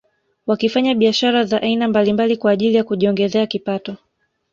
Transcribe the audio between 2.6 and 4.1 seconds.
ya kujiongezea kipato